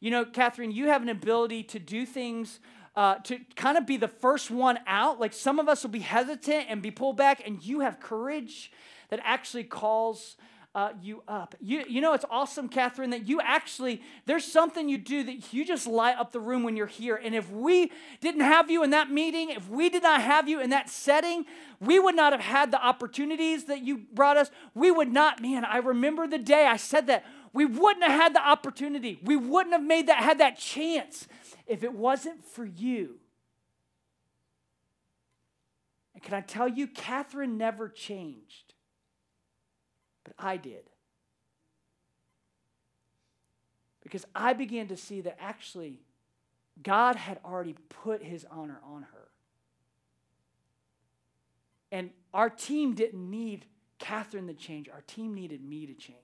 [0.00, 2.58] You know, Catherine, you have an ability to do things
[2.96, 5.20] uh, to kind of be the first one out.
[5.20, 8.72] Like some of us will be hesitant and be pulled back, and you have courage
[9.10, 10.36] that actually calls
[10.74, 11.54] uh, you up.
[11.60, 15.66] You, you know, it's awesome, Catherine, that you actually, there's something you do that you
[15.66, 17.16] just light up the room when you're here.
[17.16, 20.60] And if we didn't have you in that meeting, if we did not have you
[20.60, 21.44] in that setting,
[21.80, 24.50] we would not have had the opportunities that you brought us.
[24.74, 27.24] We would not, man, I remember the day I said that.
[27.54, 29.20] We wouldn't have had the opportunity.
[29.22, 31.28] We wouldn't have made that, had that chance
[31.66, 33.18] if it wasn't for you.
[36.14, 38.71] And can I tell you, Catherine never changed.
[40.24, 40.84] But I did.
[44.02, 46.00] Because I began to see that actually
[46.82, 49.28] God had already put his honor on her.
[51.90, 53.66] And our team didn't need
[53.98, 56.18] Catherine to change, our team needed me to change.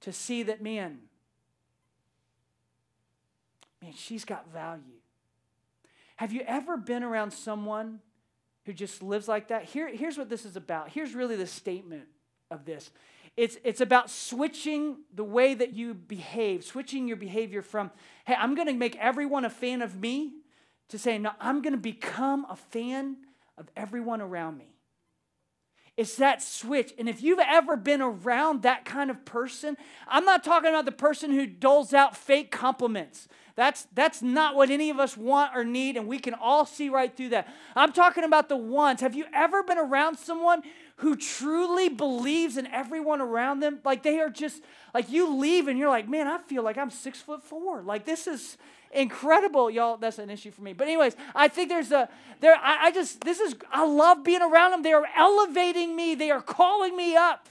[0.00, 0.98] To see that, man,
[3.80, 5.00] man, she's got value.
[6.16, 8.00] Have you ever been around someone
[8.66, 9.64] who just lives like that.
[9.64, 10.90] Here, here's what this is about.
[10.90, 12.04] Here's really the statement
[12.50, 12.90] of this
[13.36, 17.90] it's, it's about switching the way that you behave, switching your behavior from,
[18.26, 20.34] hey, I'm going to make everyone a fan of me,
[20.90, 23.16] to saying, no, I'm going to become a fan
[23.58, 24.74] of everyone around me.
[25.96, 26.92] It's that switch.
[26.98, 29.76] And if you've ever been around that kind of person,
[30.08, 33.28] I'm not talking about the person who doles out fake compliments.
[33.56, 36.88] That's, that's not what any of us want or need, and we can all see
[36.88, 37.46] right through that.
[37.76, 39.00] I'm talking about the ones.
[39.00, 40.62] Have you ever been around someone
[40.96, 43.78] who truly believes in everyone around them?
[43.84, 46.90] Like they are just, like you leave and you're like, man, I feel like I'm
[46.90, 47.82] six foot four.
[47.82, 48.56] Like this is
[48.90, 49.70] incredible.
[49.70, 50.72] Y'all, that's an issue for me.
[50.72, 52.08] But, anyways, I think there's a,
[52.40, 54.82] there, I, I just, this is, I love being around them.
[54.82, 57.48] They are elevating me, they are calling me up.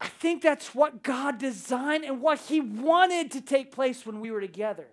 [0.00, 4.30] I think that's what God designed and what He wanted to take place when we
[4.30, 4.86] were together.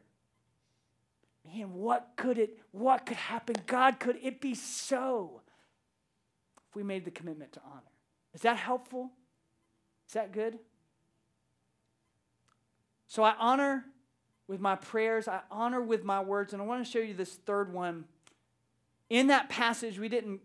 [1.45, 3.55] Man, what could it, what could happen?
[3.67, 5.41] God, could it be so
[6.69, 7.81] if we made the commitment to honor?
[8.33, 9.11] Is that helpful?
[10.07, 10.59] Is that good?
[13.07, 13.85] So I honor
[14.47, 17.35] with my prayers, I honor with my words, and I want to show you this
[17.35, 18.05] third one.
[19.09, 20.41] In that passage, we didn't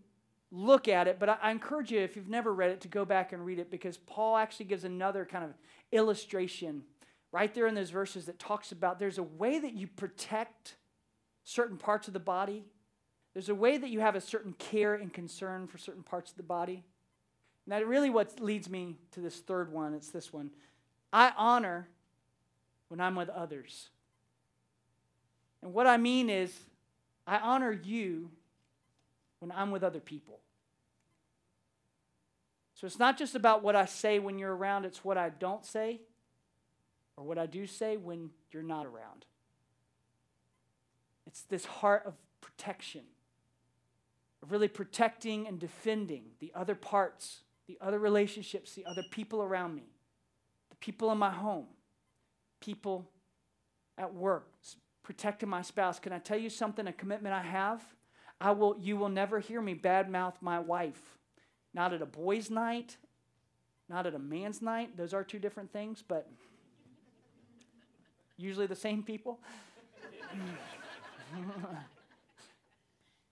[0.53, 3.07] look at it, but I, I, encourage you, if you've never read it, to go
[3.07, 5.53] back and read it because Paul actually gives another kind of
[5.91, 6.83] illustration
[7.33, 10.77] right there in those verses that talks about there's a way that you protect
[11.45, 12.65] certain parts of the body,
[13.33, 16.37] there's a way that you have a certain care and concern for certain parts of
[16.37, 16.85] the body.
[17.65, 19.95] And that really what leads me to this third one.
[19.95, 20.51] It's this one.
[21.13, 21.89] I honor
[22.89, 23.89] when I'm with others.
[25.63, 26.55] And what I mean is,
[27.27, 28.31] I honor you
[29.43, 30.39] when I'm with other people.
[32.75, 35.67] So it's not just about what I say when you're around, it's what I don't
[35.67, 36.01] say
[37.17, 39.27] or what I do say when you're not around.
[41.27, 43.03] It's this heart of protection,
[44.45, 49.75] of really protecting and defending the other parts, the other relationships, the other people around
[49.75, 49.89] me,
[50.71, 51.67] the people in my home,
[52.61, 53.09] people
[53.99, 54.47] at work,
[55.03, 55.99] protecting my spouse.
[55.99, 56.87] Can I tell you something?
[56.87, 57.83] A commitment I have?
[58.43, 61.01] I will, you will never hear me badmouth my wife
[61.75, 62.97] not at a boys' night,
[63.89, 64.97] not at a man's night.
[64.97, 66.29] Those are two different things, but
[68.37, 69.41] usually the same people.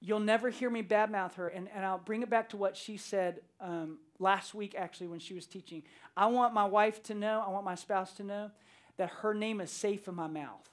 [0.00, 1.48] You'll never hear me badmouth her.
[1.48, 5.20] And, and I'll bring it back to what she said um, last week, actually, when
[5.20, 5.82] she was teaching.
[6.16, 8.50] I want my wife to know, I want my spouse to know
[8.96, 10.69] that her name is safe in my mouth.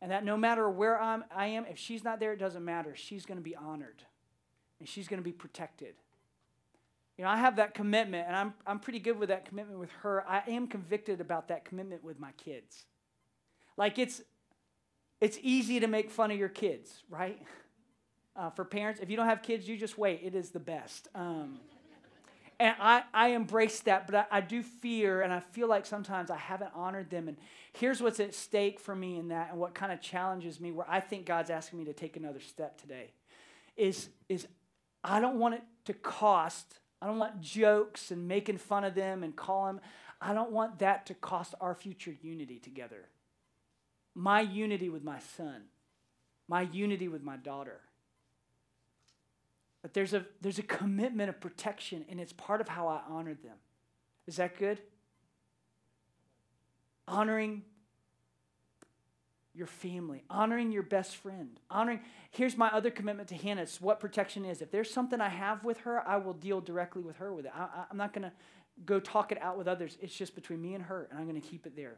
[0.00, 2.94] And that no matter where I'm, I am, if she's not there, it doesn't matter.
[2.94, 4.04] She's going to be honored
[4.78, 5.94] and she's going to be protected.
[7.16, 9.90] You know, I have that commitment, and I'm, I'm pretty good with that commitment with
[10.02, 10.24] her.
[10.28, 12.84] I am convicted about that commitment with my kids.
[13.76, 14.22] Like, it's,
[15.20, 17.40] it's easy to make fun of your kids, right?
[18.36, 20.20] Uh, for parents, if you don't have kids, you just wait.
[20.22, 21.08] It is the best.
[21.12, 21.58] Um,
[22.60, 26.30] and I, I embrace that, but I, I do fear, and I feel like sometimes
[26.30, 27.28] I haven't honored them.
[27.28, 27.36] And
[27.72, 30.86] here's what's at stake for me in that, and what kind of challenges me, where
[30.88, 33.12] I think God's asking me to take another step today,
[33.76, 34.46] is, is
[35.04, 39.22] I don't want it to cost I don't want jokes and making fun of them
[39.22, 39.80] and call them.
[40.20, 43.08] I don't want that to cost our future unity together.
[44.14, 45.64] My unity with my son,
[46.48, 47.80] my unity with my daughter.
[49.88, 53.42] But there's a, there's a commitment of protection, and it's part of how I honored
[53.42, 53.56] them.
[54.26, 54.82] Is that good?
[57.06, 57.62] Honoring
[59.54, 62.00] your family, honoring your best friend, honoring.
[62.30, 63.62] Here's my other commitment to Hannah.
[63.62, 64.60] It's what protection is.
[64.60, 67.52] If there's something I have with her, I will deal directly with her with it.
[67.56, 68.32] I, am not going to
[68.84, 69.96] go talk it out with others.
[70.02, 71.96] It's just between me and her, and I'm going to keep it there.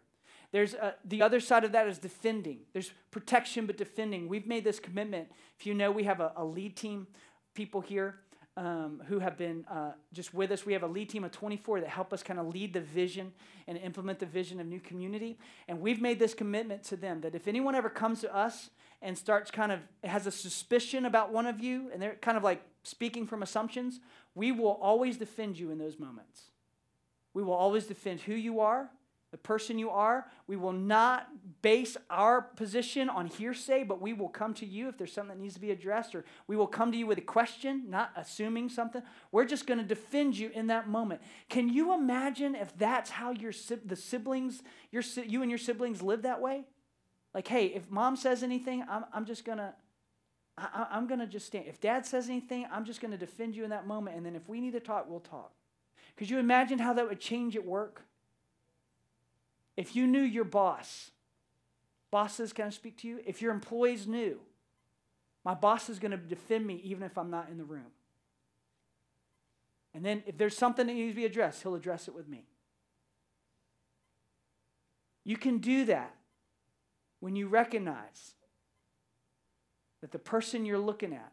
[0.53, 2.61] There's a, the other side of that is defending.
[2.73, 4.29] There's protection, but defending.
[4.29, 5.33] We've made this commitment.
[5.59, 7.09] If you know, we have a, a lead team
[7.55, 8.17] people here
[8.57, 10.67] um, who have been uh, just with us.
[10.67, 13.33] We have a lead team of 24 that help us kind of lead the vision
[13.67, 15.39] and implement the vision of New Community.
[15.69, 18.71] And we've made this commitment to them that if anyone ever comes to us
[19.01, 22.43] and starts kind of has a suspicion about one of you, and they're kind of
[22.43, 24.01] like speaking from assumptions,
[24.35, 26.51] we will always defend you in those moments.
[27.33, 28.91] We will always defend who you are,
[29.31, 30.27] the person you are.
[30.47, 31.29] We will not
[31.63, 35.43] base our position on hearsay, but we will come to you if there's something that
[35.43, 38.69] needs to be addressed, or we will come to you with a question, not assuming
[38.69, 39.03] something.
[39.31, 41.21] We're just going to defend you in that moment.
[41.49, 43.53] Can you imagine if that's how your
[43.85, 46.65] the siblings, your you and your siblings live that way?
[47.33, 49.75] Like, hey, if mom says anything, I'm, I'm just going to.
[50.59, 51.67] I'm going to just stand.
[51.69, 54.19] If dad says anything, I'm just going to defend you in that moment.
[54.19, 55.53] And then if we need to talk, we'll talk.
[56.19, 58.03] Could you imagine how that would change at work?
[59.81, 61.11] If you knew your boss,
[62.11, 63.21] bosses can I speak to you?
[63.25, 64.39] If your employees knew,
[65.43, 67.87] my boss is going to defend me even if I'm not in the room.
[69.95, 72.45] And then if there's something that needs to be addressed, he'll address it with me.
[75.25, 76.15] You can do that
[77.21, 78.35] when you recognize
[80.03, 81.33] that the person you're looking at,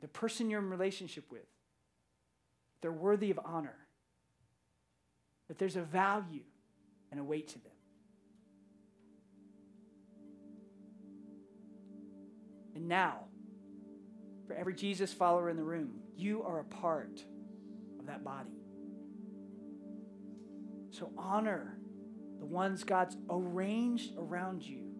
[0.00, 1.46] the person you're in relationship with,
[2.80, 3.76] they're worthy of honor,
[5.46, 6.42] that there's a value
[7.10, 7.72] and await to them.
[12.74, 13.24] And now,
[14.46, 17.24] for every Jesus follower in the room, you are a part
[17.98, 18.50] of that body.
[20.90, 21.78] So honor
[22.38, 24.90] the ones God's arranged around you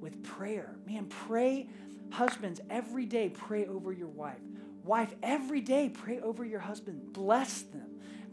[0.00, 0.76] with prayer.
[0.86, 1.68] Man, pray,
[2.10, 4.40] husbands, every day pray over your wife.
[4.82, 7.12] Wife, every day pray over your husband.
[7.12, 7.87] Bless them.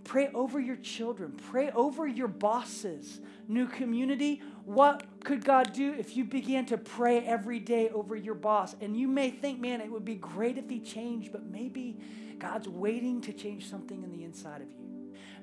[0.06, 1.34] Pray over your children.
[1.50, 3.20] Pray over your bosses.
[3.48, 8.36] New community, what could God do if you began to pray every day over your
[8.36, 8.76] boss?
[8.80, 11.98] And you may think, man, it would be great if he changed, but maybe
[12.38, 14.86] God's waiting to change something in the inside of you.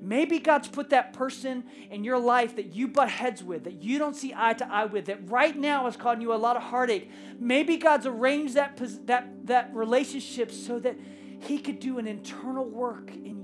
[0.01, 3.99] Maybe God's put that person in your life that you butt heads with, that you
[3.99, 6.63] don't see eye to eye with, that right now is causing you a lot of
[6.63, 7.11] heartache.
[7.39, 10.97] Maybe God's arranged that, that, that relationship so that
[11.41, 13.42] He could do an internal work in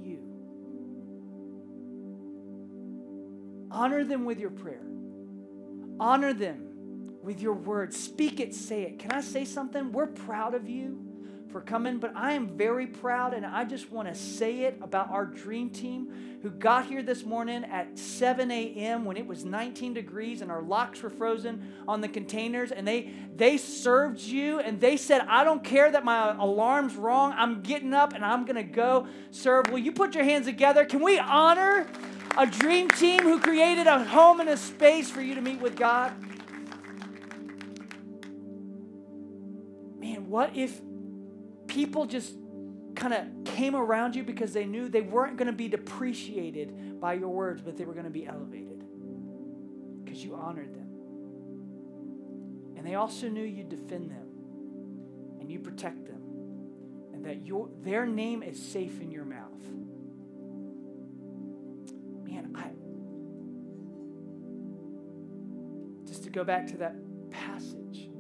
[3.79, 4.83] Honor them with your prayer,
[6.01, 7.97] honor them with your words.
[7.97, 8.99] Speak it, say it.
[8.99, 9.93] Can I say something?
[9.93, 10.99] We're proud of you
[11.53, 15.11] for coming, but I am very proud and I just want to say it about
[15.11, 19.05] our dream team who got here this morning at 7 a.m.
[19.05, 23.13] when it was 19 degrees and our locks were frozen on the containers and they
[23.37, 27.33] they served you and they said, I don't care that my alarm's wrong.
[27.37, 29.71] I'm getting up and I'm gonna go serve.
[29.71, 30.85] Will you put your hands together?
[30.85, 31.87] Can we honor
[32.39, 35.77] a dream team who created a home and a space for you to meet with
[35.77, 36.13] God?
[39.99, 40.81] Man, what if
[41.67, 42.35] people just
[42.95, 47.15] kind of came around you because they knew they weren't going to be depreciated by
[47.15, 48.85] your words, but they were going to be elevated
[50.05, 50.89] because you honored them.
[52.77, 54.29] And they also knew you defend them
[55.41, 56.23] and you protect them
[57.13, 59.49] and that your, their name is safe in your mouth.
[66.29, 66.95] To go back to that
[67.31, 68.11] passage,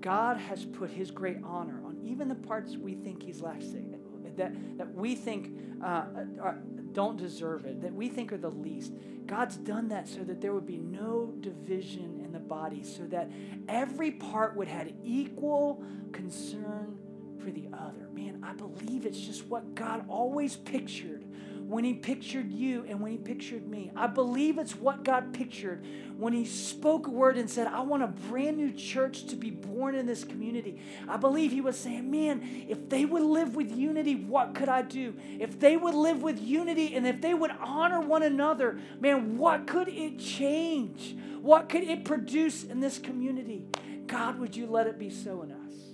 [0.00, 3.96] God has put his great honor on even the parts we think he's lacking,
[4.36, 6.04] that, that we think uh,
[6.40, 6.58] are,
[6.92, 8.94] don't deserve it, that we think are the least.
[9.26, 13.30] God's done that so that there would be no division in the body, so that
[13.68, 16.98] every part would have equal concern
[17.38, 18.08] for the other.
[18.12, 21.24] Man, I believe it's just what God always pictured
[21.68, 23.92] when He pictured you and when He pictured me.
[23.94, 25.84] I believe it's what God pictured
[26.16, 29.50] when He spoke a word and said, I want a brand new church to be
[29.50, 30.80] born in this community.
[31.06, 34.82] I believe He was saying, Man, if they would live with unity, what could I
[34.82, 35.14] do?
[35.38, 39.66] If they would live with unity and if they would honor one another, man, what
[39.66, 41.16] could it change?
[41.40, 43.66] What could it produce in this community?
[44.06, 45.87] God, would you let it be so in us?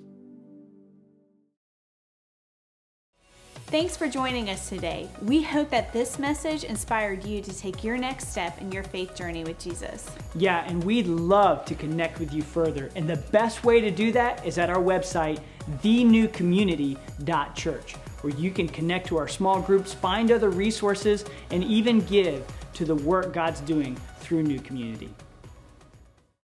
[3.69, 5.09] Thanks for joining us today.
[5.23, 9.17] We hope that this message inspired you to take your next step in your faith
[9.17, 10.09] journey with Jesus.
[10.37, 12.91] Yeah, and we'd love to connect with you further.
[12.95, 15.41] And the best way to do that is at our website,
[15.83, 22.47] thenewcommunity.church, where you can connect to our small groups, find other resources, and even give
[22.75, 25.11] to the work God's doing through New Community.